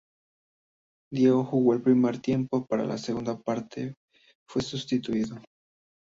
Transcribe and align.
Diego 1.13 1.43
jugó 1.43 1.75
el 1.75 1.83
primer 1.83 2.17
tiempo 2.19 2.57
y 2.57 2.65
para 2.65 2.85
la 2.85 2.97
segunda 2.97 3.39
parte 3.39 3.93
fue 4.49 4.63
sustituido. 4.63 5.37